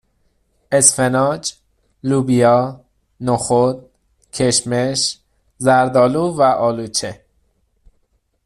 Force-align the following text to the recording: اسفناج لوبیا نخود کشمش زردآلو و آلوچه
اسفناج 0.71 1.53
لوبیا 2.03 2.81
نخود 3.21 3.89
کشمش 4.33 5.19
زردآلو 5.59 6.33
و 6.35 6.41
آلوچه 6.41 7.21